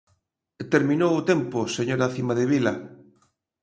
[0.73, 2.73] Terminou o tempo, señora Cimadevila.